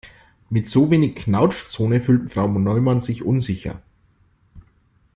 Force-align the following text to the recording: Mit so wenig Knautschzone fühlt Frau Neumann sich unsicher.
Mit 0.49 0.67
so 0.67 0.89
wenig 0.89 1.13
Knautschzone 1.15 2.01
fühlt 2.01 2.33
Frau 2.33 2.47
Neumann 2.47 3.01
sich 3.01 3.21
unsicher. 3.21 3.83